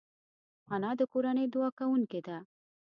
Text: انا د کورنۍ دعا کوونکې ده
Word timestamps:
انا 0.73 0.91
د 0.99 1.01
کورنۍ 1.11 1.45
دعا 1.53 1.69
کوونکې 1.79 2.19
ده 2.27 2.37